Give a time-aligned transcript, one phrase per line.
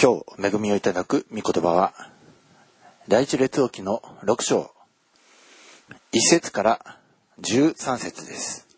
[0.00, 1.92] 今日恵みをいただく御言葉は
[3.08, 4.70] 第一列王記の6章。
[6.12, 7.00] 1節から
[7.40, 8.68] 13節です。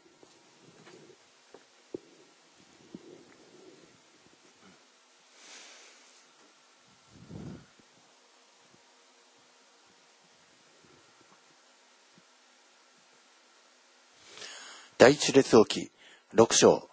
[14.97, 15.91] 第一列王記
[16.34, 16.89] 6章。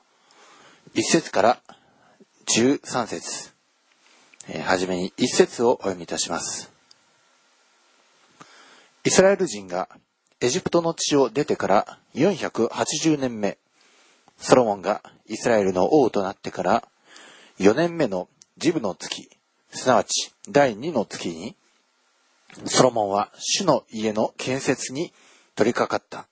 [0.96, 1.62] 1節から
[2.57, 3.56] 13節。
[4.49, 6.71] えーはじめに1節をお読みいたします。
[9.03, 9.89] イスラエル人が
[10.39, 13.57] エジプトの地を出てから480年目、
[14.37, 16.83] ソロモンがイスラエルの王となってから
[17.59, 19.29] 4年目のジブの月、
[19.71, 21.55] すなわち第2の月に、
[22.65, 25.13] ソロモンは主の家の建設に
[25.55, 26.27] 取り掛かった。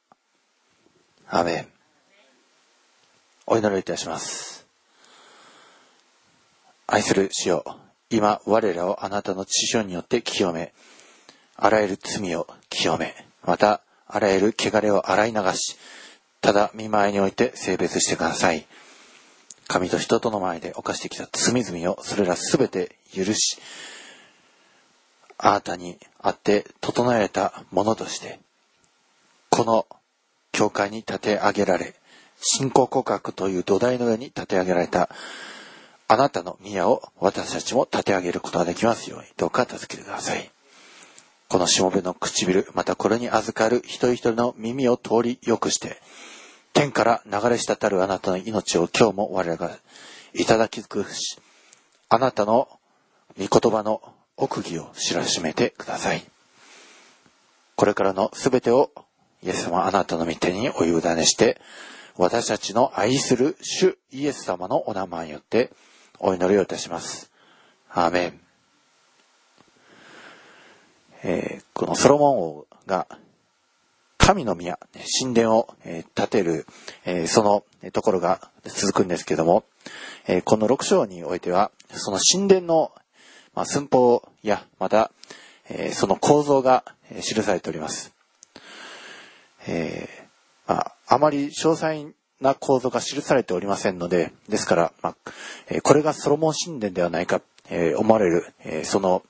[1.27, 1.67] アメン。
[3.47, 4.67] お祈りいたします。
[6.87, 7.63] 愛する主よ、
[8.09, 10.73] 今我らをあなたの知性によって清め、
[11.55, 15.77] あらゆる罪を清め、またあらゆる汚れを洗い流し、
[16.41, 18.67] ただ見舞いにおいて性別してください。
[19.67, 23.57] 神と人との前で犯してきた罪々をそれらすべて許し、
[25.37, 28.39] あなたにあって整えたものとして、
[29.49, 29.87] この
[30.51, 31.95] 教会に立て上げられ、
[32.37, 35.09] 信仰告白という土台の上に立て上げられた
[36.07, 40.51] あなたの宮を私たちも立て上げることができますように、どうか助けてください。
[41.47, 45.97] このしもべの唇、またこれに預かる一人一人の耳を通り良くして、
[46.73, 49.77] 天から流れ滴るあなたの命を今日も我らが
[50.33, 51.39] いただき尽くし、
[52.09, 52.67] あなたの
[53.39, 54.01] 御言葉の
[54.37, 56.23] 奥義を知らしめてください。
[57.75, 58.91] これからのすべてを
[59.43, 61.59] イエス様あなたの御手にお委ねして、
[62.17, 65.71] 私たちの愛する主イエス様のお名前によって
[66.27, 67.31] お祈りをいたします。
[67.87, 68.39] アーメン。
[71.21, 73.05] えーこのソロモン王が
[74.17, 74.79] 神の宮、
[75.19, 75.75] 神殿を
[76.15, 76.65] 建てる、
[77.05, 79.65] えそのところが続くんですけども、
[80.25, 82.91] えこの6章においては、その神殿の、
[83.53, 85.11] ま、寸法や、また、
[85.69, 86.85] えその構造が
[87.21, 88.15] 記されております。
[89.67, 95.15] えーまあ、あまり詳細な構造が記されておりませんので、ですから、まあ
[95.67, 99.23] えーこれがソロモン神殿ではないか、えー思われる、えーその、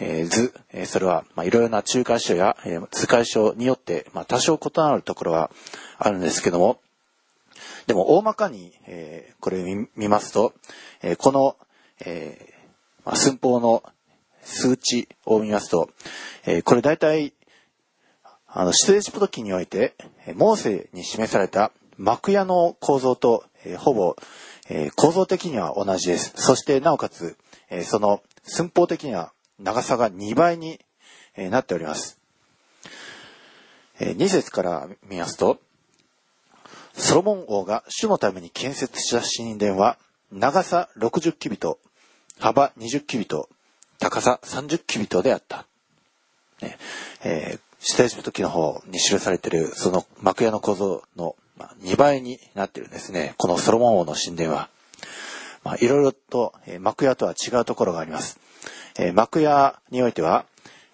[0.00, 5.50] えー図、えーそれは、まあ、いろいろな仲介書や、えー図解書によって、まあ、多少異なるところは
[5.98, 6.80] あるんですけども、
[7.86, 10.54] でも大まかに、えーこれ見見ますと、
[11.02, 11.56] えーこの、
[12.04, 12.54] えー
[13.04, 13.82] まあ、寸法の
[14.42, 15.90] 数値を見ますと、
[16.46, 17.34] えーこれ大体、
[18.46, 19.94] あの、出エジプト記において、
[20.26, 24.16] えーモーセに示された幕屋の構造と、えほぼ、
[24.68, 26.32] え構造的には同じです。
[26.36, 27.36] そして、なおかつ、
[27.70, 30.80] えその寸法的には長さが2倍に、
[31.36, 32.18] えなっております。
[34.00, 35.60] え2節から見ますと、
[36.94, 39.98] ソロモン王が主のために建設した神殿は、
[40.30, 41.78] 長さ60キビト、
[42.38, 43.48] 幅20キビト、
[43.98, 45.66] 高さ30キビトであった。
[46.60, 46.76] ね
[47.22, 53.34] えー、下エジプト記の方に記されている、その幕屋の構造の、ま、2倍になってるんですね。
[53.36, 54.70] このソロモン王の神殿は。
[55.64, 58.38] まあ、いろいろと、え幕屋とは違うところがあります。
[58.98, 60.46] え幕屋においては、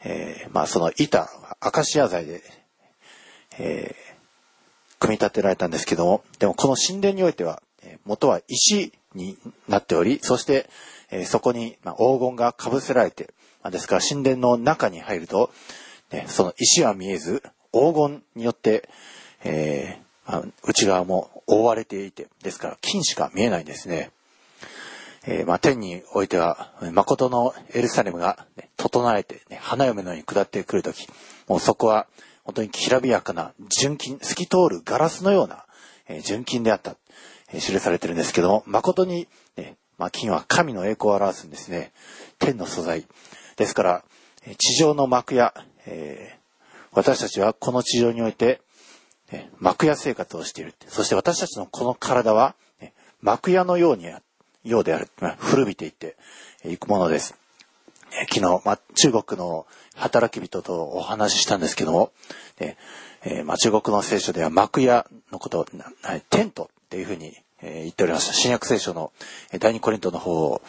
[0.02, 1.28] えまあ、その板、
[1.60, 2.42] アカシア材で、
[3.58, 3.94] え
[4.98, 9.38] 組み立てられたんですけども、でもこの神殿においては、えー元は石に
[9.68, 10.68] なっており、そして、
[11.10, 15.50] えそこに、ま、黄金がかぶせられて、まですから神殿の中に入ると、
[16.10, 17.42] ね、その石は見えず、
[17.72, 18.88] 黄金によって、
[19.44, 19.98] え
[20.62, 24.10] 内側も覆われていて、ですから金しか見えないんですね。
[25.26, 31.08] えーまあ、天においては、誠のエルサレムが、ね、整えて、ね、花嫁のように下ってくるとき、
[31.48, 32.06] もうそこは
[32.44, 35.64] 本当にきらびやかな純金、透き通るガラスのような、
[36.08, 36.96] えー純金であった、
[37.52, 41.92] えー記されてるんですけども、誠に、ね、まあ、金は神の栄光を表すんですね。
[42.38, 43.06] 天の素材。
[43.56, 44.04] ですから、
[44.58, 45.54] 地上の幕屋、
[45.86, 46.44] えー
[46.96, 48.60] 私たちはこの地上において、
[49.58, 50.74] 幕屋生活をしている。
[50.88, 52.54] そして私たちのこの体は、
[53.20, 54.10] 幕屋のように、
[54.64, 55.08] ようである。
[55.38, 56.16] 古びていって
[56.64, 57.34] いくものです。
[58.28, 59.66] 昨日、ま、中国の
[59.96, 62.12] 働き人とお話ししたんですけども、
[62.58, 65.66] えま、中国の聖書では幕屋のことを、
[66.30, 68.34] テントっていうふうに、え言っておりました。
[68.34, 69.12] 新約聖書の
[69.58, 70.62] 第二コリントの方を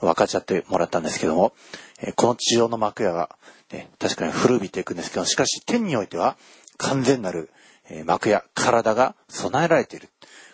[0.00, 1.52] 分かっちゃってもらったんですけども、
[2.00, 3.36] えこの地上の幕屋が、
[3.72, 6.36] ね、確かに古びていくんですけど、しかし天においては
[6.76, 7.50] 完全なる、
[7.90, 10.08] え幕屋、体が備えられている。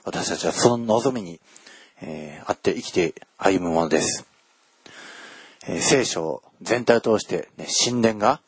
[0.05, 1.41] 私たちはその望みに、
[2.01, 4.27] えーあって生きて歩むものです。
[5.67, 8.41] えー、聖書全体を通して、ね、神殿が、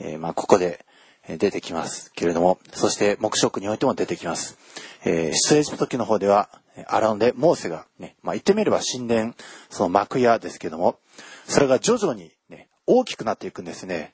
[0.00, 0.84] えー、まあ、ここで
[1.28, 4.58] 出てきますけれども、そして黙食においても出てきます。
[5.04, 6.48] えー、出エジプト記の方では、
[6.86, 9.34] アランでモーセがね、まあ、言ってみれば神殿、
[9.70, 10.98] その幕屋ですけども、
[11.46, 14.12] それが徐々にね、大きくなっていくんですね。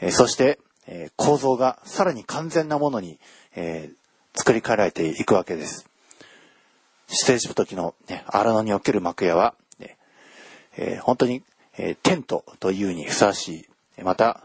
[0.00, 3.18] えー、そして、えー、構造がさらに完全なものに、
[3.54, 5.86] えー、作り変えられていくわけです。
[7.08, 9.96] 出エジプト記の、ね、アラノにおける幕屋は、ね
[10.76, 11.42] えー、本当に、
[11.76, 13.66] えー、テントというにふさわし
[13.98, 14.42] い、また、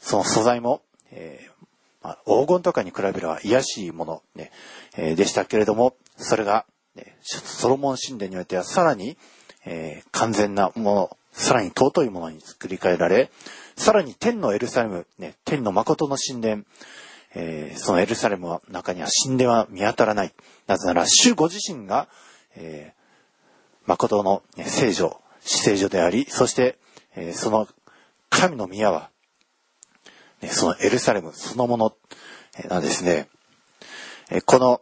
[0.00, 1.56] その素材も、えー
[2.06, 4.52] まあ、黄金とかに比べれば癒しいもの、ね
[4.96, 9.16] えー、でしたけれども、それが、ね、ソロモン神殿においてはさらに、
[9.64, 13.30] えー、完全なもの、さらに尊いものに作り変えられ、
[13.76, 16.64] さらに天のエルサレム、ね、天の誠の神殿、
[17.34, 20.32] えー、そのエルサレムの中には神殿は見当たらない。
[20.66, 22.08] なぜなら、主ご自身が、
[22.56, 26.78] えー、誠の、聖女、死聖女であり、そして、
[27.14, 27.68] えー、その
[28.30, 29.10] 神の宮は、
[30.40, 31.94] ね、そのエルサレムそのもの
[32.68, 33.28] なんですね。
[34.30, 34.80] えこの、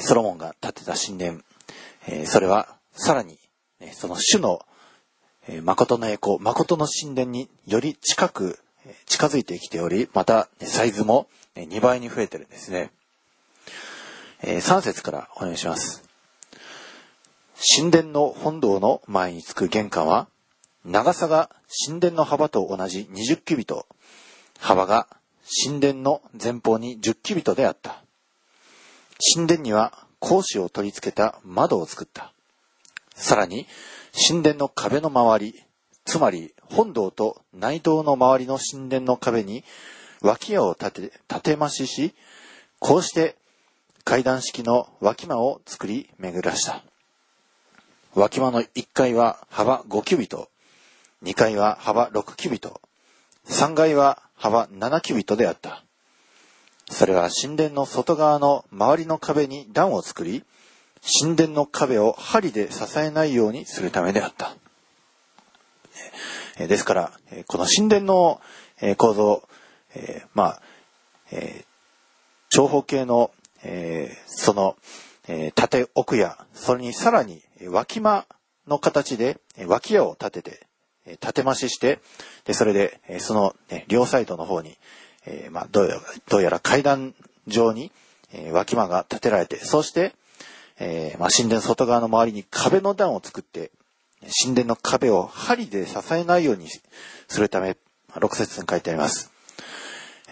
[0.00, 1.40] ソロモンが建てた神殿、
[2.06, 3.38] えそれはさらに、
[3.80, 4.60] ね、その主の、
[5.48, 8.58] え誠の栄光、誠の神殿により近く、
[9.06, 12.90] 近づいてきており、また、サイズも2倍に増えてるんですね。
[14.42, 16.02] え3節からお願いします。
[17.78, 20.28] 神殿の本堂の前につく玄関は、
[20.84, 21.50] 長さが
[21.86, 23.86] 神殿の幅と同じ20キュビト、
[24.58, 25.06] 幅が
[25.64, 28.02] 神殿の前方に10キュビトであった。
[29.34, 32.32] 神殿には格子を取り付けた窓を作った。
[33.16, 33.66] さらに、
[34.28, 35.64] 神殿の壁の周り、
[36.04, 39.64] つまり本堂と内堂の周りの神殿の壁に
[40.22, 42.14] 脇屋を立て、立て増しし、
[42.78, 43.36] こうして
[44.04, 46.84] 階段式の脇間を作り巡らした。
[48.14, 50.48] 脇間の1階は幅5キュビト、
[51.24, 52.80] 2階は幅6キュビト、
[53.48, 55.82] 3階は幅7キュビトであった。
[56.90, 60.44] それは神殿の外側の周りの壁に段を作り、
[61.20, 64.56] 神殿の壁を針で支えないようにするためであった。
[66.66, 67.12] ですから、
[67.46, 68.40] この神殿の
[68.96, 69.48] 構造、
[70.34, 70.62] まあ、
[72.50, 73.30] 長方形の、
[74.26, 74.76] その、
[75.54, 78.26] 縦奥や、それにさらに脇間
[78.66, 80.66] の形で脇屋を立て
[81.06, 82.00] て、縦増しして、
[82.44, 84.76] で、それで、その、ね、両サイドの方に、
[85.24, 87.14] えー、まあ、どうやら、どうやら階段
[87.46, 87.92] 上に、
[88.32, 90.14] えー、脇間が建てられて、そして、
[90.78, 93.70] えー、まあ、神殿外側の周りに壁の段を作って、
[94.42, 96.68] 神殿の壁を針で支えないように
[97.28, 97.76] するため、
[98.14, 99.30] 6節に書いてあります。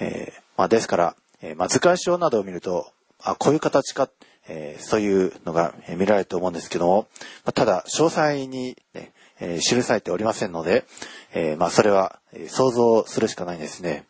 [0.00, 2.92] えー、まあ、ですから、えー、まあ、図解書などを見ると、
[3.22, 4.08] あ、こういう形か、
[4.48, 7.06] えー、そういうのが見られると思うんですけども、
[7.44, 10.84] まあ、ただ、詳細に、ね、えー、記されておりませんので、
[11.32, 12.18] えー、まあ、それは
[12.48, 14.06] 想像するしかないんですね。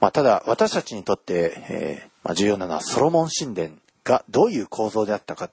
[0.00, 3.70] まあ、ただ、私たちにとって、えー、まあ、重要なのはソロモン神殿
[4.04, 5.50] がどういう構造であったか、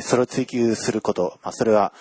[0.00, 1.92] それを追求すること、まあ、それは、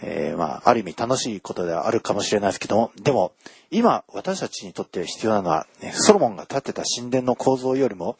[0.00, 3.32] えー、まあ、ある意味楽しいことではあるかもしれないですけども、でも、
[3.70, 8.16] 今、私たちにとって必要なのは、ね、ソロモンが建てた神殿の構造よりも、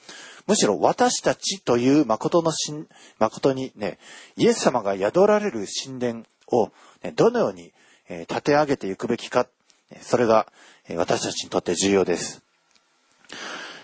[0.46, 2.86] むしろ私たちという誠の神、
[3.18, 3.98] 誠にね、
[4.36, 6.70] イエス様が宿られる神殿を、
[7.02, 7.72] ね、どのように、
[8.08, 9.46] えー、立て上げていくべきか、
[10.00, 10.46] それが、
[10.88, 12.42] えー、私たちにとって重要です。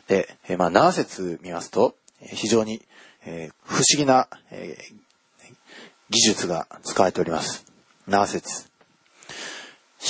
[0.08, 2.82] で、えー、まあ、7節見ますと、非常に、
[3.26, 5.54] えー、不思議な、えー、
[6.10, 7.64] 技術が使われております。
[8.08, 8.68] 7節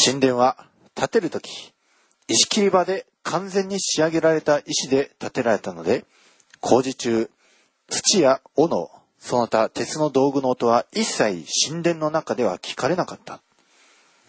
[0.07, 1.73] 神殿は建てるとき、
[2.29, 6.05] 石切り場で完全に仕上げられた石で建てられたので、
[6.61, 7.31] 工事中、
[7.89, 13.41] 土や斧、その他鉄の道具の音は一切神殿の中では聞かれなかった。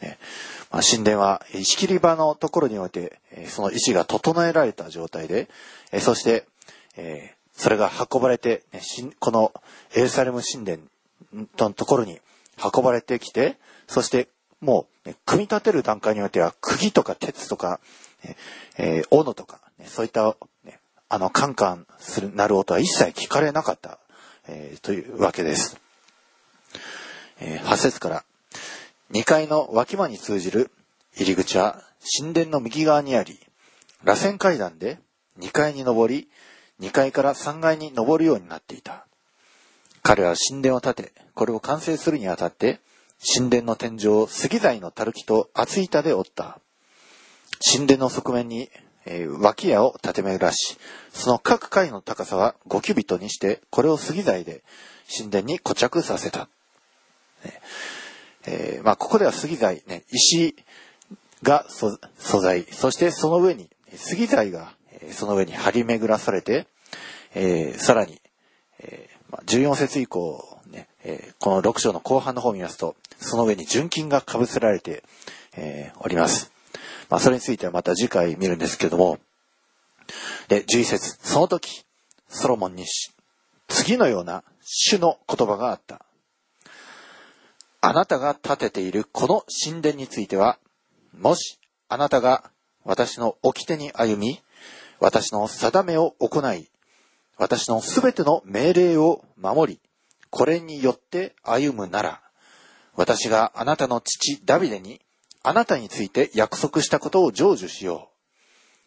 [0.02, 0.18] ね
[0.72, 5.50] まあ、神殿は石切り場のところにおいて、その石が整えられた状態で、
[6.00, 6.46] そして、
[6.98, 8.64] えそれが運ばれて、
[9.20, 9.54] この
[9.96, 10.84] エルサレム神殿
[11.58, 12.20] のところに
[12.74, 13.58] 運ばれてきて、
[13.88, 14.28] そして
[14.62, 17.80] もう、組み立てる段階においては、釘とか鉄とか、
[18.78, 24.00] えー、斧とか、そういった、ね、あの、カンカンする、なる音は一切聞かれなかった。
[24.48, 25.80] えー、というわけです。
[27.40, 28.24] えー、8節から、
[29.12, 30.72] 2階の脇間に通じる
[31.16, 31.84] 入り口は
[32.18, 33.40] 神殿の右側にあり、
[34.04, 35.00] 螺旋階段で
[35.40, 36.28] 2階に登り、
[36.82, 39.06] 2階から3階に登るようになっていた。
[40.04, 42.80] 彼は神殿を建て、これを完成するにあたって、
[43.36, 46.60] 神殿の天井を杉材のたるきと厚板で折った。
[47.74, 48.70] 神殿の側面に
[49.06, 50.78] えー、脇屋を立て巡らし、
[51.12, 54.64] その各階の高さは5キュビットにして、これを杉材で
[55.16, 56.50] 神殿に固着させた。
[57.44, 57.62] ね
[58.48, 60.56] えー、まあ、ここでは杉材、ね、石
[61.44, 61.98] が素
[62.42, 64.74] 材、そしてその上に杉材が
[65.12, 66.68] その上に張り巡らされて、
[67.34, 68.22] えー、さらに、
[68.80, 75.04] えー、14節以降、ね、えー、この6章の後半の方を見ますと、その上に純金が被せられて、
[75.58, 76.52] え、おります。
[77.10, 79.20] まあ、それについてはまた次回見るんですけども、
[80.48, 81.86] で、11節その時、
[82.28, 82.86] ソロモンに
[83.68, 86.06] 次のような主の言葉があった。
[87.82, 90.58] あなたが建てているこの神殿については、
[91.18, 92.52] もしあなたが
[92.84, 94.42] 私の掟に歩み、
[95.00, 96.70] 私の定めを行い、
[97.38, 99.80] 私のすべての命令を守り、
[100.30, 102.22] これによって歩むなら、
[102.96, 105.02] 私があなたの父ダビデに
[105.44, 108.10] あなたについて約束したことを成就しよ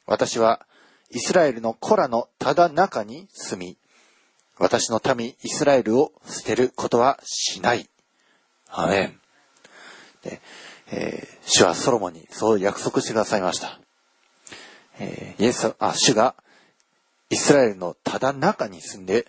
[0.07, 0.11] う。
[0.11, 0.67] 私は
[1.11, 3.77] イスラエルの子らのただ中に住み、
[4.59, 7.89] 私の民イスラエルを捨てることはしない。
[8.71, 9.21] アメン。
[10.23, 10.41] で
[10.91, 13.79] えー、主はソロモンにそう約束してくださいました。
[15.39, 16.35] イエス、あ、主が
[17.31, 19.27] イスラエルのただ中に住んで、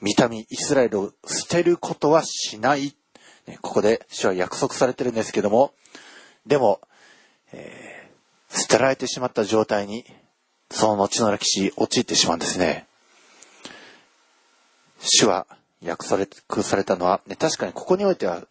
[0.00, 2.94] 見た目イスラエルを捨てることはしない。
[3.62, 5.72] ここで主は約束されてるんですけども、
[6.46, 6.80] でも、
[7.52, 10.04] えー、捨てられてしまった状態に、
[10.70, 12.86] その後の歴史、陥ってしまうんですね。
[15.00, 15.46] 主は
[15.80, 18.42] 約束されたのは、ね、確かにここにおいては、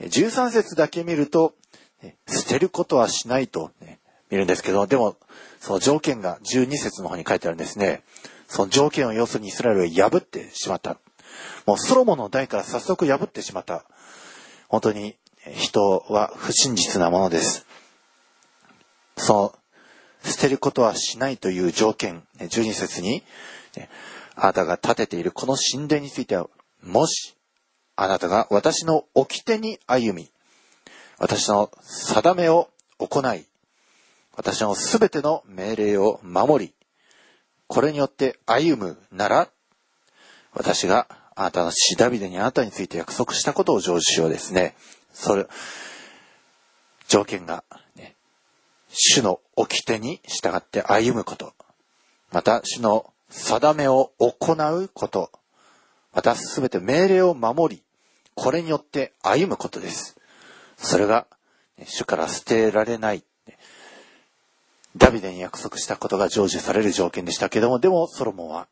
[0.00, 1.54] 13節だけ見ると、
[2.26, 5.16] 捨てることはしないと、ね、見るんですけど、でも、
[5.62, 8.02] その条件が12節の方に書いてあるんですね。
[8.48, 10.98] その条件を要するにイスラエルが破ってしまった。
[11.66, 13.84] もうソロモンの代から早速破ってしまった。
[14.66, 15.14] 本当に
[15.54, 17.64] 人は不真実なものです。
[19.16, 19.54] その、
[20.24, 23.22] 捨てることはしないという条件、12節に、
[24.34, 26.48] あなたが建てているこの神殿については、
[26.82, 27.36] もし、
[27.94, 30.28] あなたが私の掟に歩み、
[31.18, 33.46] 私の定めを行い、
[34.36, 36.74] 私のすべての命令を守り、
[37.66, 39.48] これによって歩むなら、
[40.52, 44.74] 私があなたの死ダビデにあなたについて約束したことを成就しようですね。
[45.12, 45.46] それ、
[47.08, 47.64] 条件が、
[47.96, 48.16] ね、
[48.88, 51.52] 主の掟に従って歩むこと、
[52.30, 55.30] また主の定めを行うこと、
[56.14, 57.82] またすべて命令を守り、
[58.34, 60.18] これによって歩むことです。
[60.76, 61.26] それが、
[61.84, 63.24] 主から捨てられない、
[64.96, 68.68] ダビデに約束したことが成就される条件でしたけども、でもソロモンは、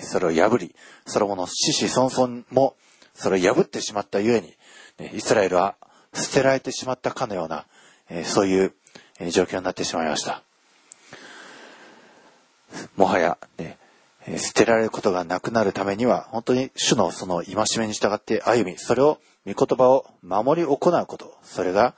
[0.00, 0.74] それを破り、
[1.06, 2.76] ソロモンの子々孫々も、
[3.14, 4.56] それを破ってしまったゆえに、
[5.12, 5.76] イスラエルは
[6.12, 7.66] 捨てられてしまったかのような、
[8.24, 8.74] そういう
[9.30, 10.42] 状況になってしまいました。
[12.96, 13.78] もはや、ね、
[14.36, 21.94] 捨てられることがなくなるためには、本当に主のその戒めに従って歩み、それを、御言葉を守り行うこと、それが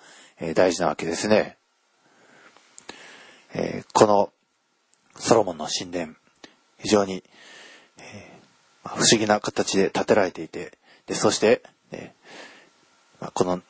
[0.54, 1.56] 大事なわけですね。
[3.92, 4.32] この
[5.16, 6.14] ソロモンの神殿、
[6.78, 7.22] 非常に
[8.84, 11.62] 不思議な形で建てられていて、でそして、
[13.34, 13.62] この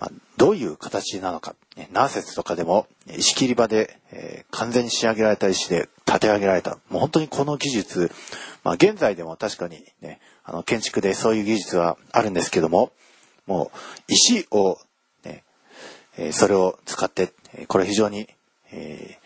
[0.00, 1.54] まあ、どういう形なのか、
[1.92, 6.78] 何節とかでも石切り場で、えー、完全に仕上げられた石で建て上げられた。
[6.88, 8.10] もう本当にこの技術、
[8.64, 12.92] まあ、現在でも確かにね、あの建築でそういう技術はあるんですけども、
[13.46, 14.78] もう石を、
[15.22, 15.44] ね、
[16.16, 17.34] えー、それを使って、
[17.68, 18.26] これ非常に、
[18.72, 19.18] え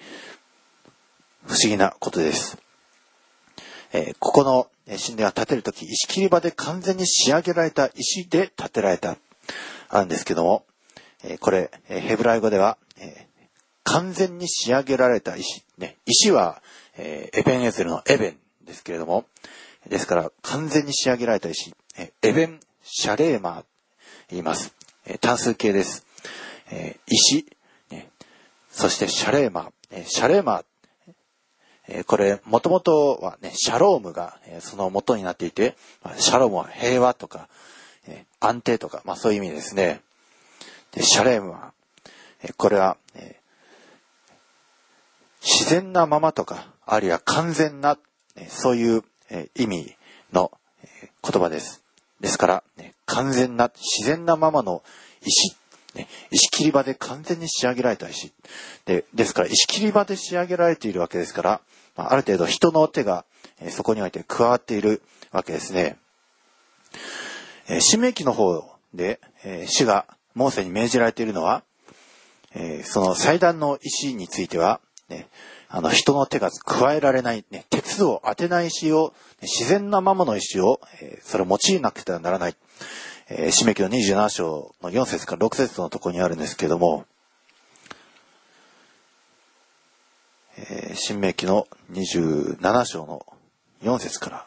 [1.47, 2.59] ー、不思議なことです。
[3.93, 9.17] えー、ここの神殿は建てるとき、石切り場で完全に仕上げられた石で建てられた。
[9.89, 10.65] あるんですけども、
[11.23, 13.27] えこれ、ヘブライ語では、え
[13.83, 15.63] 完全に仕上げられた石。
[15.79, 16.63] ね、石は、
[16.97, 19.27] えエベンエゼルのエベンですけれども、
[19.89, 21.75] ですから完全に仕上げられた石。
[21.97, 23.65] えエベンシャレーマー
[24.31, 24.75] 言います。
[25.07, 26.05] え単数形です。
[26.71, 27.47] え石、
[28.75, 29.73] そしてシャレーマ。
[30.04, 30.64] シャレーマ
[32.07, 35.76] これ、もともとはね、シャロームが、その元になっていて、
[36.16, 37.49] シャロームは平和とか、
[38.40, 40.00] 安定とか、まあそういう意味ですね。
[40.93, 41.73] で、シャレームは、
[42.57, 42.97] これは、
[45.43, 47.99] 自然なままとか、あるいは完全な、
[48.49, 49.04] そういう、
[49.54, 49.97] 意味
[50.33, 50.50] の、
[51.23, 51.85] 言葉です。
[52.21, 52.64] ですから、
[53.04, 54.83] 完全な、自然なままの
[55.21, 55.54] 石、
[55.95, 58.33] ね、石切り場で完全に仕上げられた石。
[58.85, 61.61] で、ですから、石切り場で仕上げられているわけですから、
[61.97, 63.25] まあ、ある程度人の手が、
[63.61, 65.97] えそこにおいて加わっているわけですね。
[67.69, 71.63] えー、新明記の方で、えー、主がモーセに命じられているのは、
[72.55, 75.29] えー、その祭壇の石については、ね、
[75.69, 82.57] あの人の手が加えられない、ね、鉄を当てない石を、自然なままの石を、えー、それを用いなくてはならない。
[83.26, 87.07] えー、締め記の27章の4節から6節のところにあるんですけども、
[90.59, 93.25] えー、新明記の27章の
[93.83, 94.47] 4節から、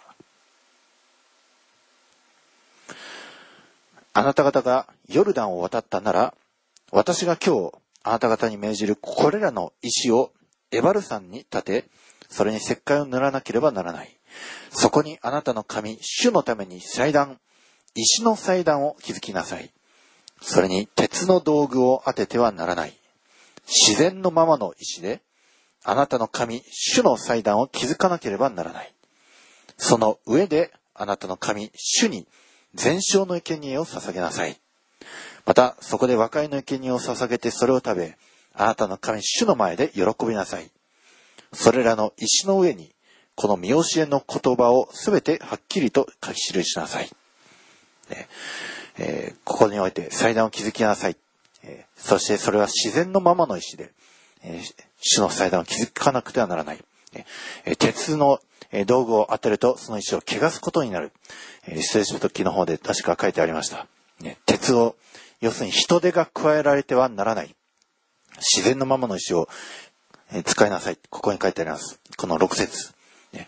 [4.13, 6.36] あなた方がヨルダンを渡ったなら、
[6.91, 7.72] 私が今日
[8.03, 10.31] あなた方に命じるこれらの石を
[10.72, 11.86] エバル山に立て、
[12.29, 14.15] それに石灰を塗らなければならない。
[14.69, 17.39] そこにあなたの神、主のために祭壇、
[18.00, 19.72] 石の祭壇を築きなさい。
[20.39, 22.94] それに鉄の道具を当ててはならない。
[23.68, 25.22] 自然のままの石で、
[25.84, 28.94] あなたの神、主の祭壇を築かなければならない。
[29.77, 32.27] その上で、あなたの神、主に
[32.75, 34.60] 全焼の生贄を捧げなさい。
[35.46, 38.18] また、そこで和解の生贄を捧げてそれを食べ、
[38.54, 40.70] あなたの神、主の前で喜びなさい。
[41.54, 42.94] それらの石の上に、
[43.36, 47.10] この見教えの言葉をすべてはっきりと書き記しなさい。
[48.10, 48.28] ね
[49.00, 51.18] えー、ここにおいて祭壇を築きなさい。
[51.64, 53.92] えー、そしてそれは自然のままの石で、
[54.44, 56.84] えー、主の祭壇を築かなくてはならない。
[57.66, 58.40] え鉄の
[58.86, 61.12] 道具を当てるとその石を汚すことになる。
[61.68, 63.88] え聖書時の方で確か書いてありました。
[64.20, 64.96] ね、鉄を、
[65.42, 67.56] 要するに人手が加えられてはならない。
[68.38, 69.48] 自然のままの石を
[70.46, 70.98] 使いなさい。
[71.10, 72.00] ここに書いてあります。
[72.18, 72.94] この6節。
[73.34, 73.48] ね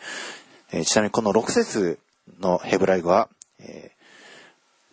[0.85, 1.99] ちなみにこの6節
[2.39, 3.27] のヘブライ語は、
[3.59, 3.98] えー、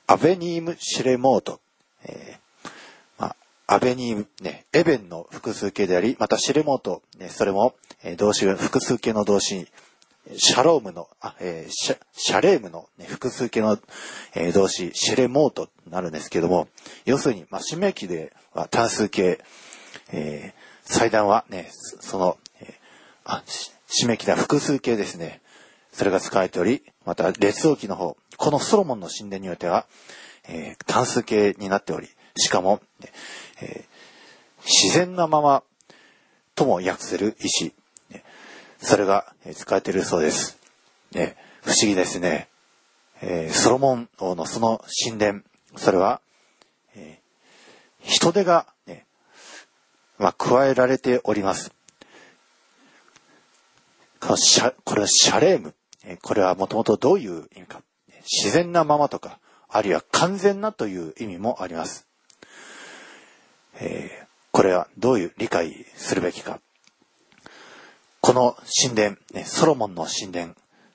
[0.08, 1.60] アベニーム・シレモート。
[2.04, 2.70] えー
[3.18, 3.36] まあ、
[3.66, 9.66] アベニーム、ね、エベンの複数形であり、またシレモート、ね、それも、えー、動詞、複数形の動詞、
[10.36, 13.78] シャロームの、あ、えー、シャ、シャレームの、ね、複数形の、
[14.34, 16.68] えー、動詞、シレモートになるんですけども、
[17.04, 19.40] 要するに、まあ、締め記では単数形、
[20.12, 22.74] えー、祭壇はね、その、えー、
[23.24, 23.42] あ、
[23.88, 25.40] 締め切りは複数形ですね。
[25.96, 29.86] それが使われており、また列王記の方、このソロモンの神殿においては、
[30.46, 32.82] えー、単数形になっており、しかも、
[33.62, 35.62] えー、自然なまま
[36.54, 37.72] とも訳せる石、
[38.78, 40.58] それが使われているそうです。
[41.12, 42.48] ね、不思議ですね。
[43.22, 45.40] えー、ソロモン王のその神殿、
[45.76, 46.20] それは、
[46.94, 49.06] えー、人手が、ね、
[50.18, 51.72] まあ、加えられております。
[54.20, 55.74] このシャこれはシャレーム。
[56.22, 57.82] これはもともとどういう意味か。
[58.22, 59.38] 自然なままとか、
[59.68, 62.06] あるいは完全なという意味もあります。
[63.78, 66.60] えー、これはどういう理解するべきか。
[68.20, 70.54] この神殿、ね、ソロモンの神殿、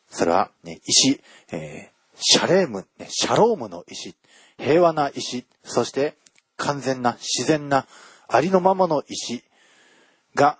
[0.09, 1.21] それは、ね、石、
[1.51, 4.15] えー、シャレーム、シャロームの石、
[4.57, 6.15] 平和な石、そして
[6.57, 7.87] 完全な自然な
[8.27, 9.43] ありのままの石
[10.35, 10.57] が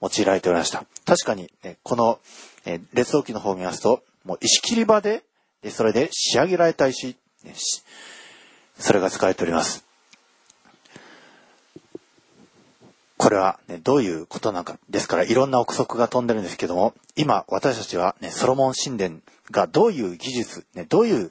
[0.00, 0.84] 用いられておりました。
[1.04, 2.18] 確かに、ね、この、
[2.64, 5.22] えー、列王記の方を見ますと、もう石切り場で、
[5.62, 7.16] でそれで仕上げられた石、
[8.78, 9.84] それが使われております。
[13.16, 14.78] これは、ね、どういうことなのか。
[14.88, 19.18] ですから、いろんな憶測が飛んでるんですけども、今、私たちは、ね、ソロモン神殿
[19.50, 21.30] がどういう技術、ね、どういう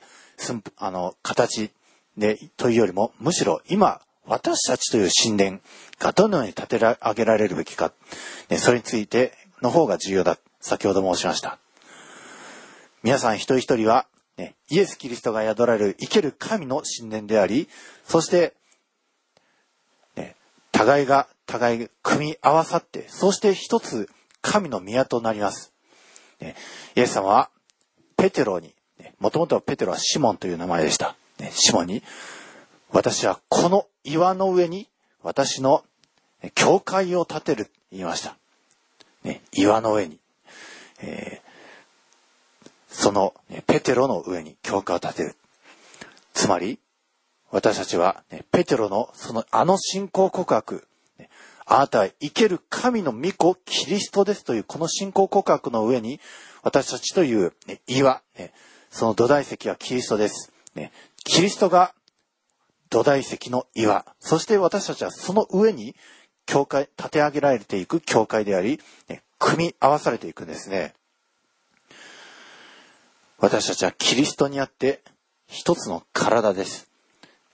[0.78, 1.72] あの、形
[2.18, 5.60] で、というよりも、むしろ今、私たちという神殿
[5.98, 7.92] がどのように建て上げられるべきか、
[8.50, 10.38] ね、それについての方が重要だ。
[10.60, 11.60] 先ほど申しました。
[13.02, 17.70] 皆さん一人一人は、ね、イエス・キリストが宿られる生ける神の神殿であり、
[18.06, 18.54] そして、
[20.16, 20.36] ね、
[20.72, 24.10] 互いが、互い組み合わさって、そして一つ
[24.42, 25.74] 神の宮となります。
[26.40, 26.56] ね、
[26.96, 27.50] イエス様は、
[28.18, 28.74] ペテロに、
[29.20, 31.16] もともとはペテロはシモンという名前でした。
[31.40, 32.04] ね、シモンに、
[32.92, 34.88] 私はこの岩の上に
[35.22, 35.84] 私の
[36.56, 38.36] 教会を建てる言いました。
[39.24, 40.20] ね、岩の上に。
[41.02, 45.36] えー、その、ね、ペテロの上に教会を建てる。
[46.34, 46.80] つまり、
[47.52, 51.30] 私たちは、ね、ペテロのそのあの信仰告白、ね、
[51.66, 56.20] あなたは生ける神の御子キリストですというこの信仰告白の上に、
[56.62, 58.54] 私たちという、ね、岩、ね、
[58.90, 60.52] その土台石はキリストです。
[60.76, 60.92] ね、
[61.24, 61.94] キリストが
[62.90, 64.06] 土台石の岩。
[64.20, 65.96] そして私たちはその上に
[66.46, 70.94] 教会、立て上げられていく教会であり、ね、組み合わされていくんですね。
[73.40, 75.02] 私たちはキリストにあって
[75.48, 76.88] 一つの体です。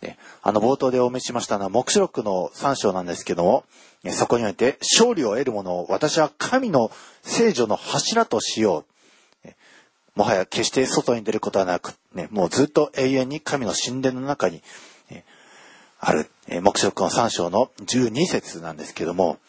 [0.02, 3.64] ね、あの冒頭でお召しましたのは目視録の3章なんですけども、
[4.12, 8.86] そこにおいて勝利を得る者を私は神の聖女の柱としよ
[9.44, 9.50] う。
[10.16, 14.62] もはや決して外に出ることはなく、ね、もうずっと永遠に神の神殿の中に
[16.00, 19.40] ある、えー、目視録の3章の12節なんですけども、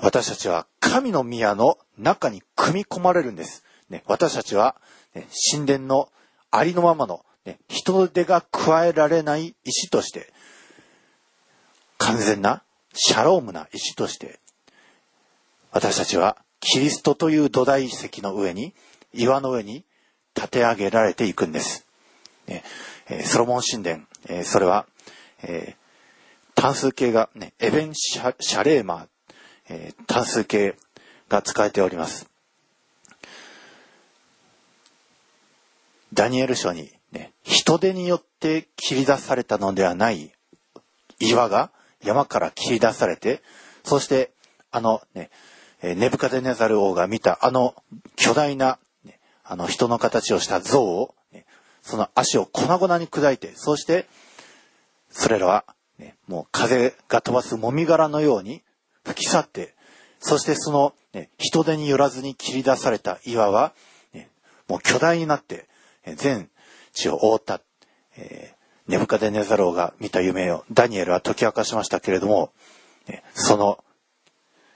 [0.00, 3.64] 私たちは神の宮の中に組み込まれるんです。
[3.90, 4.76] ね、私たちは、
[5.14, 6.10] ね、神殿の
[6.50, 10.32] ありのままの、ね、人手が加えられない石として、
[11.98, 12.62] 完全な
[12.94, 14.38] シャロームな石として、
[15.72, 18.74] 私たちはキリストという土台石の上に、
[19.12, 19.84] 岩の上に
[20.36, 21.86] 立て上げられていくんです。
[22.46, 22.62] ね、
[23.24, 24.86] ソロモン神殿、え、それは、
[25.42, 29.08] えー、単数形が、ね、エベンシャシャレーマー、
[29.68, 30.76] えー、単数形
[31.28, 32.28] が使えております。
[36.14, 40.32] ダニエル書に、ね、人手によって切り出されたのではない
[41.20, 41.70] 岩が
[42.02, 43.42] 山から切り出されて、
[43.84, 44.32] そして
[44.70, 45.30] あのね、
[45.82, 47.74] ネブカデネザル王が見たあの
[48.16, 51.44] 巨大な、ね、あの人の形をした像を、ね、
[51.82, 54.06] その足を粉々に砕いて、そして
[55.10, 55.64] それらは、
[55.98, 58.62] ね、もう風が飛ばすもみ殻のように
[59.08, 59.74] 吹き去って、
[60.20, 63.72] そしてその、ね、人手によらずに切り出された岩は、
[64.12, 64.28] ね、
[64.68, 65.66] もう巨大になって、
[66.16, 66.48] 全
[66.92, 67.60] 地を覆った、
[68.16, 72.52] えー、ネブカデネザローが見た夢をダニエルは解き明かしましたけれども、
[73.34, 73.82] その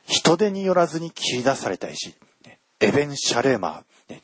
[0.06, 2.14] 人手によらずに切り出された石、
[2.80, 4.20] エベン・シャレーマー、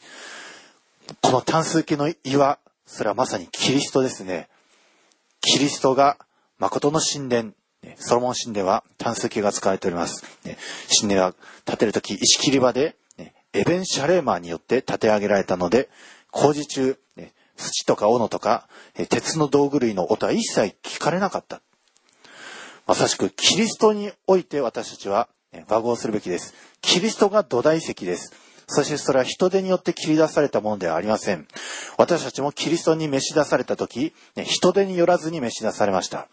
[1.23, 4.49] この単数形の岩、それはまさにキリストですね。
[5.41, 6.19] キリストが
[6.59, 7.53] 誠の神殿、
[7.97, 10.25] ソロモン神殿は単数形が使われております。
[11.01, 12.97] 神殿は建てるとき石切り場で、
[13.53, 15.89] エベン・シャレーマーによって建て上げられたので、
[16.31, 16.99] 工事中、
[17.57, 18.69] 土とか斧とか、
[19.09, 21.61] 鉄の道具類の音は一切聞かれなかった。
[22.87, 25.29] まさしくキリストにおいて私たちは、
[25.69, 26.55] 和合するべきです。
[26.81, 28.33] キリストが土台石です。
[28.67, 31.49] そしてそれは人手によって切り出されたものではありません。
[31.97, 34.13] 私たちもキリストに召し出された時、
[34.45, 36.29] 人手によらずに召し出されました。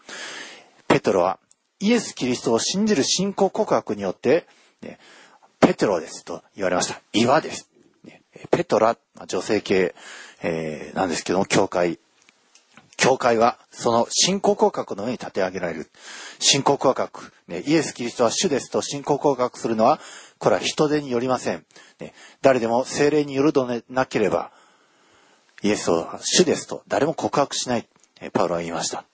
[0.96, 1.38] ペトロは
[1.78, 4.46] イエス・キリストを信じる信仰告白によって、
[4.80, 4.98] ね、
[5.60, 7.02] ペテロですと言われました。
[7.12, 7.68] 岩です。
[8.02, 9.94] ねペトラ、女性系、
[10.42, 11.98] えー、なんですけども、教会。
[12.96, 15.90] 教会は、その信仰告白の上に立て上げられる。
[16.38, 17.30] 信仰告白。
[17.46, 20.00] ね、イエス・キリストは主ですと信仰告白するのは、
[20.38, 21.66] これは人手によりません。
[22.00, 24.50] ね、誰でも精霊によるとなければ、
[25.60, 27.86] イエスは主ですと誰も告白しない。
[28.32, 29.04] パウロは言いました。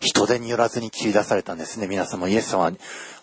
[0.00, 1.88] 人手によらずに切り出されたんですね。
[1.88, 2.72] 皆様、イエス様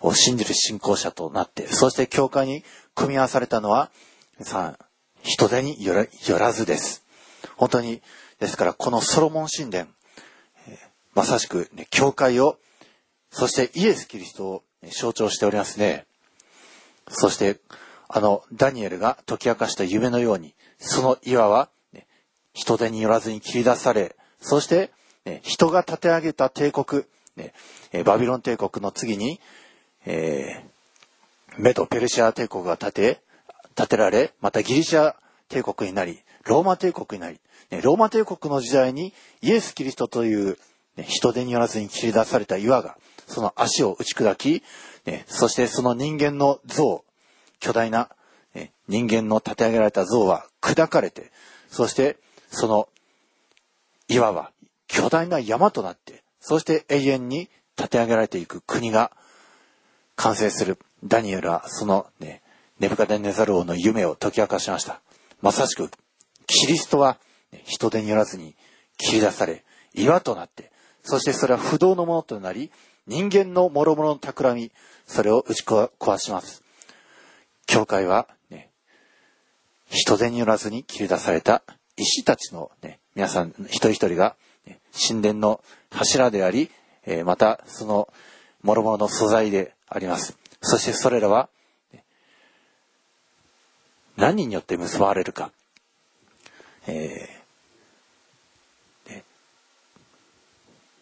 [0.00, 3.90] を信じる信仰者となって、そして教会に組み合わされたのは、
[4.40, 4.86] さあ、
[5.22, 5.94] 人手によ
[6.38, 7.04] らずです。
[7.56, 8.02] 本当に、
[8.38, 9.88] ですからこのソロモン神殿、
[11.14, 12.58] まさしく、ね、教会を、
[13.30, 14.62] そしてイエス・キリストを、
[14.92, 16.06] 象徴しておりますね。
[17.08, 17.58] そして、
[18.08, 22.06] あの、ダニエルが解き明かした夢のように、その岩は、ね、
[22.52, 24.92] 人手によらずに切り出され、そして、
[25.26, 27.02] ね、人が建て上げた帝国、
[27.36, 27.52] ね、
[28.04, 29.40] バビロン帝国の次に、
[30.06, 33.20] えー、メド・ペルシア帝国が建て、
[33.74, 35.16] 建てられ、またギリシャ
[35.48, 37.40] 帝国になり、ローマ帝国になり、
[37.82, 39.12] ローマ帝国の時代に
[39.42, 40.56] イエス・キリストという、
[40.96, 44.62] ね人手によらずに切り出された岩が、その足を打ち砕き、
[45.26, 47.04] そしてその人間の像、
[47.58, 48.08] 巨大な
[48.88, 51.32] 人間の立て上げられた像は砕かれて、
[51.68, 52.16] そして
[52.50, 52.88] その
[54.08, 54.52] 岩は
[55.06, 59.12] 巨大な山となって、そして永遠に立て上げられていく国が
[60.16, 60.78] 完成する。
[61.04, 62.42] ダニエルはそのね、
[62.80, 65.00] ネブカデネザル王の夢を解き明かしました。
[65.40, 65.90] まさしく、
[66.48, 67.18] キリストは
[67.64, 68.56] 人手によらずに
[68.98, 69.64] 切り出され、
[69.94, 70.72] 岩となって、
[71.04, 72.72] そしてそれは不動のものとなり、
[73.06, 74.72] 人間の諸々の企み、
[75.06, 76.64] それを打ち壊します。
[77.68, 78.70] 教会は、ね、
[79.88, 81.62] 人手によらずに切り出された
[81.96, 84.34] 石たちの、ね、皆さん一人一人が、
[84.92, 86.70] 神殿の柱であり、
[87.24, 88.08] またその
[88.62, 90.36] 諸々の素材であります。
[90.60, 91.48] そしてそれらは
[94.16, 95.52] 何によって結ばれるか。
[96.88, 99.22] えー、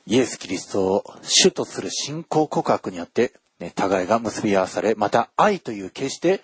[0.07, 6.42] イエス・キリストを主とする信仰告白によって、ね、互いが結び合わされ、また愛という決して、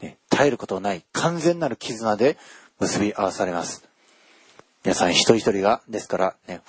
[0.00, 2.36] ね、絶えることのない完全なる絆で
[2.80, 3.86] 結び合わされます。
[4.84, 6.60] 皆さん一人一人が、ですから、ね、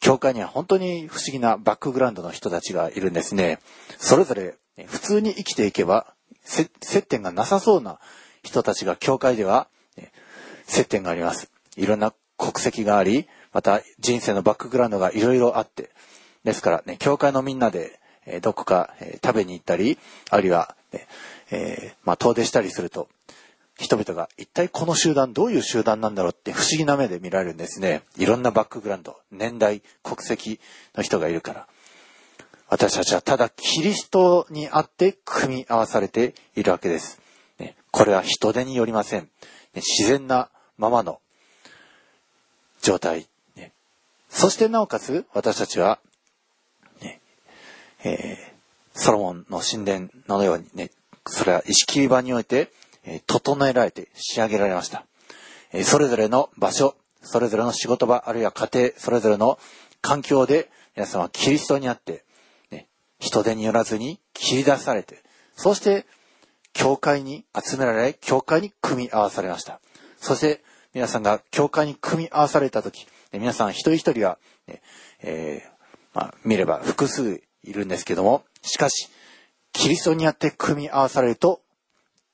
[0.00, 3.60] 教会には本当に不思議なバックグラウンドの人たちがいるんですね。
[3.98, 6.12] それぞれ、普通に生きていけば、
[6.44, 8.00] 接点がなさそうな
[8.42, 9.68] 人たちが教会では、
[10.66, 11.52] 接点があります。
[11.76, 15.90] いろんな国籍があり、また人生のバックグラウンドがいろいろあって、
[16.42, 19.98] ですからね、教会のみんなで、えどこか、え食べに行ったり、
[20.30, 21.06] あるいは、ね、
[21.52, 23.08] えー、まあ、遠出したりすると、
[23.82, 28.02] 人々が一体この集団どういう集団なんだろうって不思議な目で見られるんですね。
[28.16, 30.60] いろんなバックグラウンド、年代、国籍
[30.94, 31.66] の人がいるから。
[32.68, 37.20] 私たちはただキリストにあって組み合わされているわけです。
[37.58, 39.28] ねこれは人手によりません。
[39.74, 41.20] 自然なままの
[42.82, 43.26] 状態。
[43.56, 43.72] ね、
[44.28, 45.98] そしてなおかつ私たちは、
[47.00, 47.20] ね、
[48.04, 50.92] えー、ソロモンの神殿のようにね、
[51.26, 52.70] それは石切り場において、
[53.04, 55.06] え、整えられて仕上げられました。
[55.72, 59.58] え、それぞれの場所、それぞれの仕事場、あるいは家庭、それぞれの
[60.00, 62.24] 環境で皆さんはキリストにあって、
[62.70, 62.88] ね、
[63.18, 65.22] 人手によらずに切り出されて、
[65.54, 66.06] そして
[66.72, 69.80] 教会に集められ、教会に組み合わされました。
[70.18, 70.62] そして
[70.94, 74.82] 皆さんが教会に組み合わされた時、皆さん一人一人は、ね、
[75.22, 75.70] えー、
[76.14, 79.08] まあ、見れば複数いるんですけども、しかし、
[79.72, 81.61] キリストにあって組み合わされると、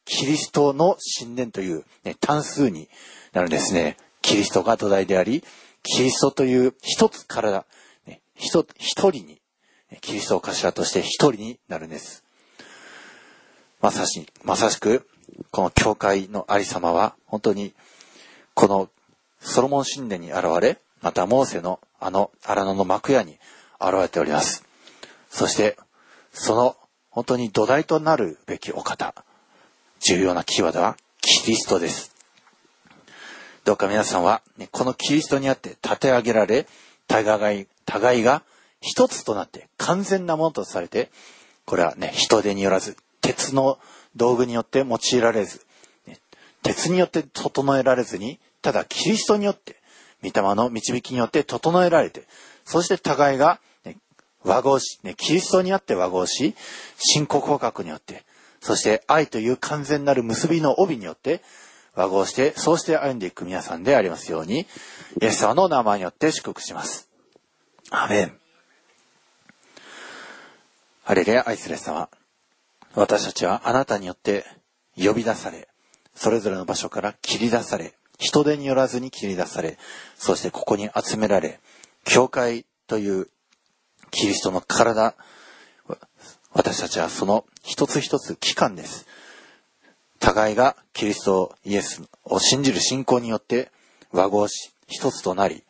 [0.09, 2.89] キリストの神殿という、ね、単数に
[3.35, 3.99] なるんですね。
[4.23, 5.45] キリストが土台であり、
[5.83, 7.67] キリストという一つ体、
[8.07, 9.41] ね、一人に、
[10.01, 12.25] キリストを頭として一人になるんです。
[13.83, 15.07] まさし、まさしく、
[15.51, 17.75] この教会のありさまは、本当に、
[18.55, 18.89] この
[19.41, 23.39] ソロモン神殿に現れ、またモーセのあの荒野の幕屋に
[23.79, 24.65] 現れております。
[25.29, 25.77] そして、
[26.33, 26.77] その
[27.11, 29.15] 本当に土台となるべきお方、
[30.09, 32.15] 重要なキーワードはキリストです。
[33.67, 36.67] どうか皆さんは、ね、このキリストにあって立て上げられ、
[37.07, 38.43] 互い、互いが
[38.81, 41.11] 一つとなって完全なものとされて、
[41.67, 43.79] これはね、人手によらず、鉄の
[44.17, 45.67] 道具によって用いられず、
[46.07, 46.19] ね、
[46.63, 49.77] 鉄によって整えられずに、ただキリストによって、
[50.23, 52.23] 御霊の導きによって整えられて、
[52.65, 53.99] そして互いが、ね、
[54.43, 56.55] 和合し、ね、キリストにあって和合し、
[56.97, 58.25] 信仰告白によって、
[58.61, 61.43] そして愛という完全なる結びの帯によって、
[61.95, 64.67] 和合して、そうして歩んでいく皆さんでありますように、イ
[65.21, 67.09] エス様の名前によって祝福します。
[67.91, 68.39] アメン。
[71.03, 72.09] ハレルヤ、愛する様。
[72.95, 74.45] 私たちはあなたによって
[74.97, 75.69] 呼び出され、
[76.15, 79.79] それぞれの場所から切り出され、人手によらずに切り出され、
[80.17, 81.61] そしてここに集められ、
[82.05, 83.29] 教会という
[84.11, 85.15] キリストの体、
[86.53, 89.07] 私たちはその一つ一つ機関です。
[90.19, 93.71] 互いがキリストイエスを信じる信仰によって
[94.13, 95.63] 和合し一つとなり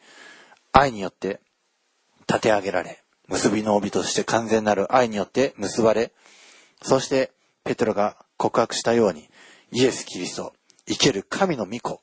[0.73, 1.41] 愛によって
[2.29, 6.13] 立て上げられ結びの帯として完全なる愛によって結ばれ
[6.83, 7.31] そして
[7.65, 9.29] ペテロが告白したように
[9.73, 10.55] イエス・キリスト
[10.87, 12.01] 生ける神の御子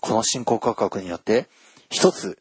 [0.00, 1.48] この信仰告白によって
[1.88, 2.38] 一つ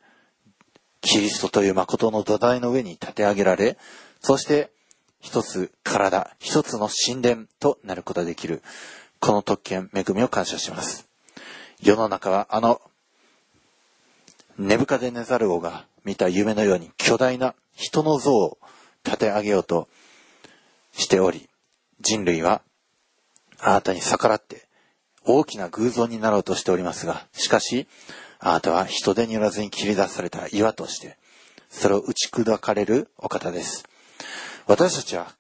[1.00, 3.78] キリストという誠の土台の上に立て上げられ
[4.20, 4.72] そして
[5.26, 8.62] 一つ体一つの神殿となることができる
[9.20, 11.08] この特権、恵みを感謝します。
[11.82, 12.80] 世の中はあの、
[14.60, 18.60] ネブカデネザル王が見た夢のように巨大な人の像を
[19.04, 19.88] 立て上げようと
[20.94, 21.50] しており、
[22.02, 22.62] 人類は
[23.60, 24.68] あなたに逆らって
[25.24, 27.88] 大きな偶像になろうとしておりますが、しかし、
[28.38, 31.18] あなたは人手によらずに切り出された岩として、
[31.72, 33.86] それを打ち砕かれるお方です。
[34.68, 35.34] 私たちは、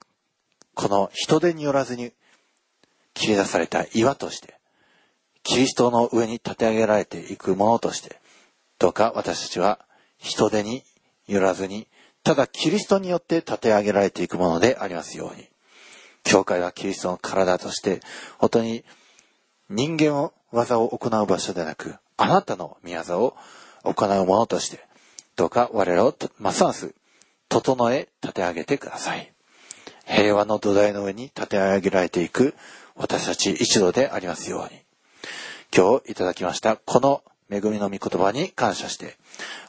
[0.75, 2.11] この人手によらずに
[3.13, 4.55] 切り出された岩として、
[5.43, 8.19] キリストの上に立て上げられていくものとして、
[8.77, 9.79] どうか私たちは
[10.17, 10.83] 人手に
[11.27, 11.87] よらずに、
[12.23, 15.47] ただキリストによって立て上げられていくものでありますように。
[16.23, 18.01] 教会はキリストの体として、
[18.37, 18.83] 本当に
[19.69, 23.35] 人間を技を行う場所でなく、あなたの宮業を
[23.83, 24.85] 行うものとして、
[25.35, 26.93] どうか我らをますます
[27.61, 29.31] 整え立て上げてください。
[30.05, 32.53] 平和の土台の上に立て上げられていく
[32.95, 34.81] 私たち一同でありますように。
[35.75, 39.15] 今日いただきましたこの恵みの御言葉に感謝して、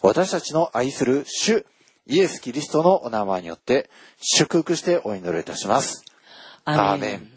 [0.02, 1.64] 私たちの愛する主
[2.06, 6.04] イエス・キリストのお名前によって祝福してお祈りいたします。
[6.64, 7.30] アーメン。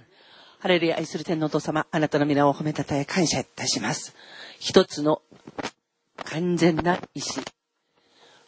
[0.59, 4.15] ハレルヤ愛する天皇お父様、あなたの皆を褒めたたえ感謝いたします。
[4.59, 5.21] 一つの
[6.25, 7.41] 完全な意志。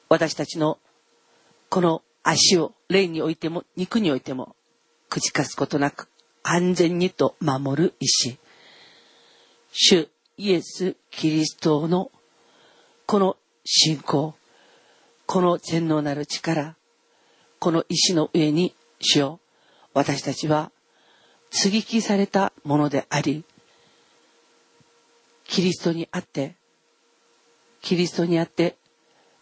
[0.09, 0.79] 私たちの
[1.71, 4.57] この足を霊においても肉においても
[5.07, 6.09] くじかすことなく
[6.43, 8.37] 安全にと守る意志。
[9.71, 12.11] 主イエス・キリストの
[13.05, 14.35] この信仰、
[15.25, 16.75] この全能なる力、
[17.59, 19.39] この石の上に主を
[19.93, 20.73] 私たちは
[21.51, 23.45] 接ぎ木されたものであり、
[25.45, 26.57] キリストにあって、
[27.81, 28.75] キリストにあって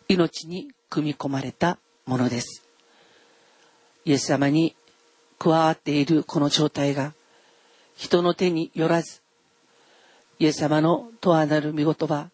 [0.08, 2.64] 命に組み込まれたものです。
[4.04, 4.76] イエス様に
[5.38, 7.14] 加わっているこの状態が
[7.96, 9.22] 人の手によらず
[10.40, 12.30] イエス様のとはなる見言葉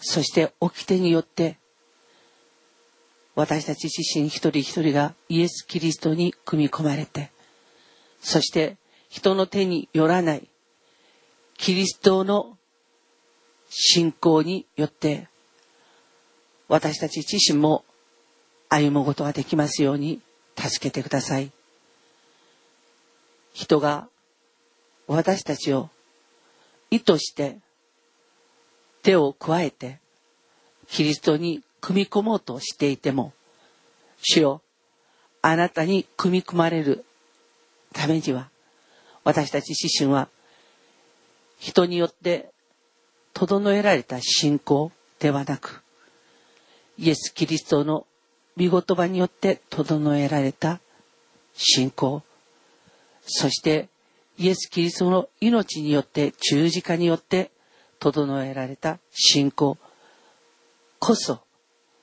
[0.00, 1.58] そして掟によって
[3.36, 7.30] 私たち自身一人一人がイエス・キリストに組み込まれて
[8.20, 8.76] そして
[9.08, 10.48] 人の手によらない
[11.56, 12.56] キリストの
[13.68, 15.28] 信仰によって
[16.68, 17.84] 私たち自身も
[18.70, 20.20] 歩むことができますように
[20.56, 21.50] 助けてください。
[23.52, 24.08] 人が
[25.06, 25.90] 私たちを
[26.90, 27.58] 意図して
[29.02, 29.98] 手を加えて
[30.88, 33.32] キリストに組み込もうとしていても
[34.22, 34.62] 主よ
[35.42, 37.04] あなたに組み込まれる
[37.92, 38.50] ためには
[39.24, 40.28] 私たち自身は
[41.58, 42.50] 人によって
[43.34, 45.82] 整えられた信仰ではなく
[46.98, 48.06] イエス・キリストの
[48.60, 50.80] 御言葉によって整えられた
[51.54, 52.22] 信仰
[53.22, 53.88] そして
[54.36, 57.50] イエス・キリストの命によって十字架によって
[57.98, 59.78] 整えられた信仰
[60.98, 61.40] こそ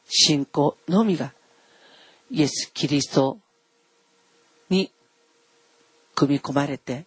[0.07, 1.33] 信仰のみが
[2.31, 3.37] イエス・キリスト
[4.69, 4.91] に
[6.15, 7.05] 組み込まれて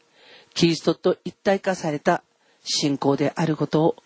[0.55, 2.23] キリストと一体化された
[2.63, 3.97] 信仰であることを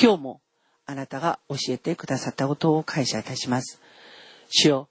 [0.00, 0.40] 今日も
[0.86, 3.80] あなたが教えてくださったことを感謝いたします。
[4.56, 4.88] 主よ、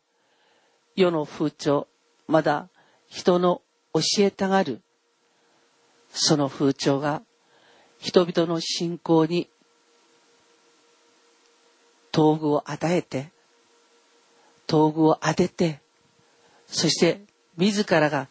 [0.98, 1.88] 世の風潮、
[2.28, 2.68] まだ
[3.08, 3.62] 人の
[3.94, 4.82] 教えたがる。
[6.10, 7.24] その風潮が
[7.98, 9.50] 人々の信仰に
[12.12, 13.32] 道具を与えて
[14.68, 15.80] 道具を当てて
[16.68, 17.22] そして
[17.58, 18.28] 自らが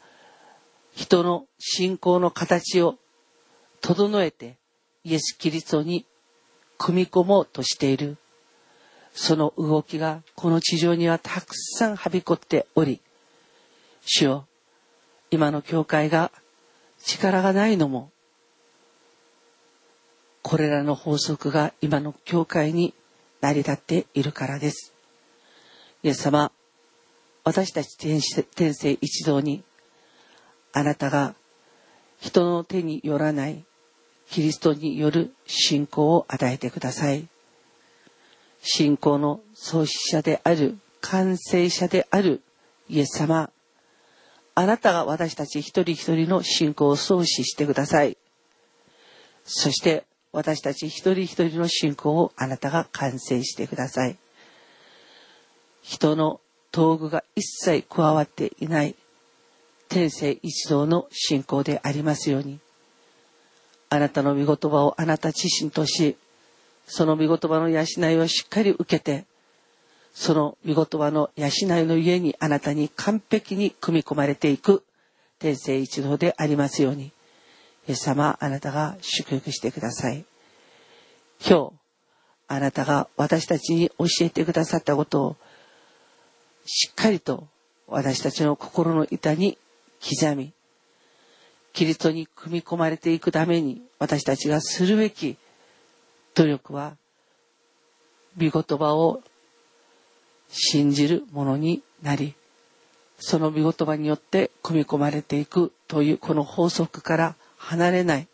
[0.95, 2.97] 人の信仰の形を
[3.81, 4.59] 整えて
[5.03, 6.07] イエス・キリストに
[6.79, 8.19] 組み込もうとしている。
[9.13, 13.01] その動きがこの地上にはたくさんはびこっており
[14.05, 14.47] 主よ
[15.31, 16.31] 今の教会が
[17.05, 18.11] 力がないのも
[20.43, 22.95] これらの法則が今の教会に
[23.41, 24.93] 成り立っているからです。
[26.03, 26.51] イエス様、
[27.45, 28.21] 私たち天
[28.75, 29.63] 性一同に
[30.73, 31.35] あなたが
[32.21, 33.65] 人の手によらない
[34.29, 37.29] キリストによる信仰を与えてください。
[38.63, 42.43] 信仰の創始者である、完成者である
[42.89, 43.51] イエス様、
[44.55, 48.17] あなたが私たち一人一人の信仰を創始してください。
[49.45, 54.17] そして私たち一人一人の信仰をあなたが完成してください。
[55.83, 58.95] 人の道具が一切加わっていない
[59.89, 62.61] 天性一同の信仰でありますように。
[63.91, 66.17] あなたの御言葉をあなた自身とし、
[66.95, 69.25] その御言葉の養いをしっかり受けて、
[70.13, 71.51] その御言葉の養い
[71.87, 74.85] の家にあなたに完璧に組み込まれていく
[75.39, 77.05] 天性一同でありますように。
[77.89, 80.27] イエス様、あなたが祝福してください。
[81.41, 81.73] 今日、
[82.49, 85.37] あなたが私たちに教えてくださったことを、
[86.67, 87.49] しっかりと
[87.87, 89.57] 私たちの心の板に
[90.07, 90.53] 刻み、
[91.73, 95.39] キリストに組み込まれていくために私たちがするべき
[96.35, 96.97] 努力は、
[98.39, 99.23] 御言葉を
[100.49, 102.35] 信じるものになり、
[103.19, 108.27] その御言葉によって組み込まれていくというこの法則から離れない。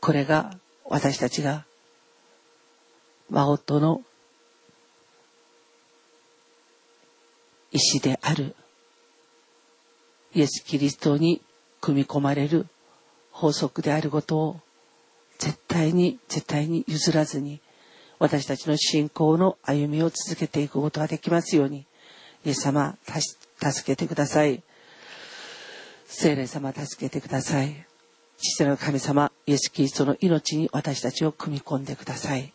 [0.00, 1.64] これが私たちが
[3.30, 4.02] 真夫の
[7.70, 8.54] 意志である
[10.34, 11.40] イエス・キリストに
[11.80, 12.66] 組み込まれる
[13.30, 14.60] 法則であることを
[15.42, 17.60] 絶対に絶対に譲らずに
[18.20, 21.84] 私たちの信仰の歩みを続けていくことができますように、
[22.46, 24.62] イエス様、助けてください。
[26.06, 27.84] 聖霊様、助けてください。
[28.36, 32.52] 父なる神様、イエス・キリストの命に私たちを組み込んでください。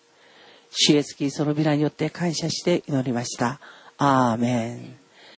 [0.71, 3.60] 主イエス・キリストの皆によって感謝して祈りました。
[3.97, 5.07] アーメン。